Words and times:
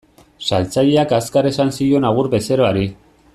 Saltzaileak 0.47 1.13
azkar 1.17 1.49
esan 1.51 1.71
zion 1.77 2.09
agur 2.13 2.31
bezeroari. 2.33 2.89